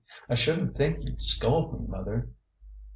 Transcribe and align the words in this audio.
"I 0.29 0.33
shouldn't 0.33 0.75
think 0.75 1.03
you'd 1.03 1.23
scold 1.23 1.79
me, 1.79 1.85
mother." 1.87 2.31